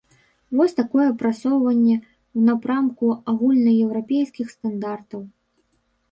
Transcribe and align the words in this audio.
Вось 0.59 0.71
такое 0.77 1.03
прасоўванне 1.21 1.91
ў 1.95 2.39
напрамку 2.47 3.05
агульнаеўрапейскіх 3.33 4.47
стандартаў. 4.55 5.21